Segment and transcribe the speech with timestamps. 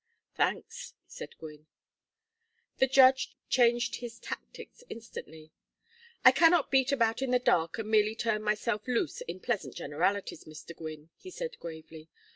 [0.35, 1.67] "Thanks," said Gwynne.
[2.79, 5.51] The judge changed his tactics instantly.
[6.25, 10.45] "I cannot beat about in the dark and merely turn myself loose in pleasant generalities,
[10.45, 10.75] Mr.
[10.75, 12.09] Gwynne," he said, gravely.